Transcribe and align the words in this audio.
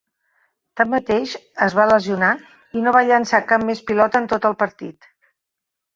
Tanmateix, 0.79 1.33
es 1.65 1.75
va 1.81 1.85
lesionar 1.91 2.31
i 2.79 2.83
no 2.87 2.95
va 2.97 3.03
llançar 3.11 3.45
cap 3.53 3.67
més 3.71 3.85
pilota 3.93 4.23
en 4.25 4.29
tot 4.33 4.49
el 4.51 4.57
partit. 4.63 5.11